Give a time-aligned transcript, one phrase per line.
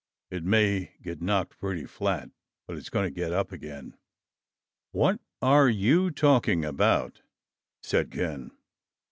[0.31, 2.31] It may get knocked pretty flat,
[2.65, 3.95] but it's going to get up again."
[4.91, 7.21] "What are you talking about?"
[7.83, 8.49] said Ken.